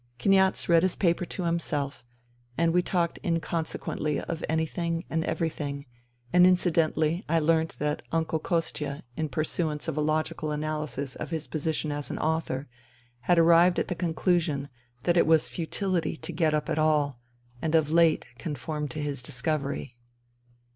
[0.17, 2.03] Kniaz read his paper to himself,
[2.57, 5.85] and we talked inconsequently of anything and everything,
[6.33, 11.45] and incidentally I learnt that Uncle Kostia, in pursuance of a logical analysis of his
[11.45, 12.67] position as an author,
[13.19, 14.69] had arrived at the conclusion
[15.03, 17.19] that it was futility to get 252 FUTILITY up at all,
[17.61, 19.97] and of late conformed to his discovery.